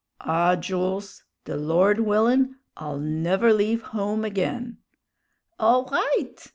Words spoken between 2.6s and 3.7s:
I'll never